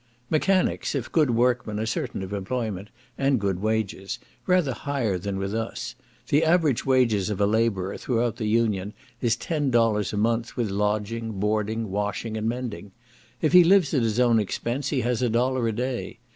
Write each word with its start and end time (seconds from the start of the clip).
Mechanics, 0.31 0.95
if 0.95 1.11
good 1.11 1.29
workmen, 1.29 1.79
are 1.79 1.85
certain 1.85 2.23
of 2.23 2.33
employment, 2.33 2.89
and 3.19 3.39
good 3.39 3.61
wages, 3.61 4.17
rather 4.47 4.73
higher 4.73 5.19
than 5.19 5.37
with 5.37 5.53
us; 5.53 5.93
the 6.29 6.43
average 6.43 6.87
wages 6.87 7.29
of 7.29 7.39
a 7.39 7.45
labourer 7.45 7.97
throughout 7.99 8.37
the 8.37 8.47
Union 8.47 8.93
is 9.21 9.35
ten 9.35 9.69
dollars 9.69 10.11
a 10.11 10.17
month, 10.17 10.57
with 10.57 10.71
lodging, 10.71 11.33
boarding, 11.33 11.91
washing, 11.91 12.35
and 12.35 12.49
mending; 12.49 12.93
if 13.43 13.53
he 13.53 13.63
lives 13.63 13.93
at 13.93 14.01
his 14.01 14.19
own 14.19 14.39
expense 14.39 14.87
he 14.89 15.01
has 15.01 15.21
a 15.21 15.29
dollar 15.29 15.67
a 15.67 15.71
day. 15.71 16.17